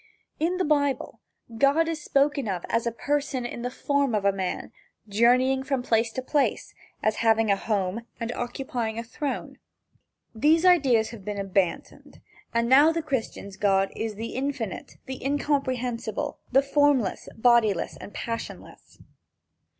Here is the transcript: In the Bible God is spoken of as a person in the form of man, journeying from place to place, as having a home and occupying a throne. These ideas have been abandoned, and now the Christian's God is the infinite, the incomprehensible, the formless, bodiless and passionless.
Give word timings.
In 0.39 0.57
the 0.57 0.65
Bible 0.65 1.19
God 1.59 1.87
is 1.87 2.01
spoken 2.03 2.47
of 2.47 2.65
as 2.69 2.87
a 2.87 2.91
person 2.91 3.45
in 3.45 3.61
the 3.61 3.69
form 3.69 4.15
of 4.15 4.23
man, 4.33 4.71
journeying 5.07 5.61
from 5.61 5.83
place 5.83 6.11
to 6.13 6.23
place, 6.23 6.73
as 7.03 7.17
having 7.17 7.51
a 7.51 7.55
home 7.55 8.01
and 8.19 8.31
occupying 8.31 8.97
a 8.97 9.03
throne. 9.03 9.59
These 10.33 10.65
ideas 10.65 11.09
have 11.11 11.23
been 11.23 11.37
abandoned, 11.37 12.19
and 12.51 12.67
now 12.67 12.91
the 12.91 13.03
Christian's 13.03 13.57
God 13.57 13.91
is 13.95 14.15
the 14.15 14.33
infinite, 14.33 14.93
the 15.05 15.23
incomprehensible, 15.23 16.39
the 16.51 16.63
formless, 16.63 17.29
bodiless 17.37 17.95
and 17.95 18.11
passionless. 18.11 19.03